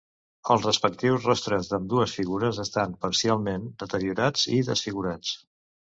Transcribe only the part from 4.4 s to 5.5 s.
i desfigurats.